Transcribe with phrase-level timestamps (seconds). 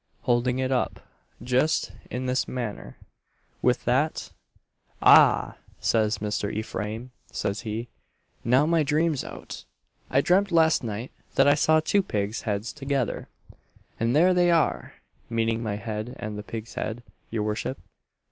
[0.21, 0.99] holding it up
[1.43, 2.97] just in this manner.
[3.61, 4.31] With that,
[4.99, 6.51] 'Ah!' says Mr.
[6.51, 7.87] Ephraim, says he,
[8.43, 9.63] 'now my dream's out
[10.09, 13.27] I dreamt last night that I saw two pigs' heads together,
[13.99, 14.95] and there they are!'
[15.29, 17.77] meaning my head and the pig's head, your worship.